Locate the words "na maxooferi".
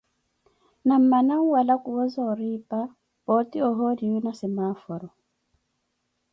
4.23-5.09